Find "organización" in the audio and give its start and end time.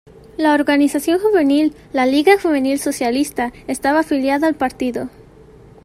0.55-1.19